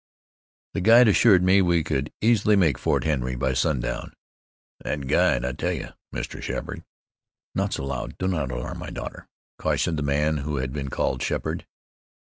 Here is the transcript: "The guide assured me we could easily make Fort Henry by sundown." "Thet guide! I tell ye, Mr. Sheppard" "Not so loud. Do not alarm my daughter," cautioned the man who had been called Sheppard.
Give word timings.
"The 0.73 0.81
guide 0.81 1.07
assured 1.07 1.43
me 1.43 1.61
we 1.61 1.83
could 1.83 2.11
easily 2.21 2.55
make 2.55 2.79
Fort 2.79 3.03
Henry 3.03 3.35
by 3.35 3.53
sundown." 3.53 4.13
"Thet 4.83 5.05
guide! 5.05 5.45
I 5.45 5.51
tell 5.51 5.73
ye, 5.73 5.85
Mr. 6.11 6.41
Sheppard" 6.41 6.83
"Not 7.53 7.73
so 7.73 7.85
loud. 7.85 8.17
Do 8.17 8.27
not 8.27 8.49
alarm 8.49 8.79
my 8.79 8.89
daughter," 8.89 9.27
cautioned 9.59 9.99
the 9.99 10.01
man 10.01 10.37
who 10.37 10.55
had 10.55 10.73
been 10.73 10.89
called 10.89 11.21
Sheppard. 11.21 11.67